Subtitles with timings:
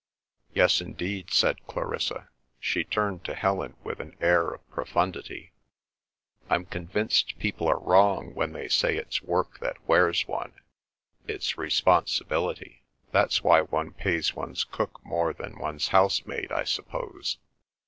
[0.55, 2.29] "Yes, indeed," said Clarissa.
[2.59, 5.51] She turned to Helen with an air of profundity.
[6.49, 10.53] "I'm convinced people are wrong when they say it's work that wears one;
[11.27, 12.81] it's responsibility.
[13.11, 17.37] That's why one pays one's cook more than one's housemaid, I suppose."